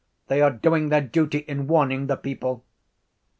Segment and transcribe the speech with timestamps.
[0.29, 2.65] They are doing their duty in warning the people.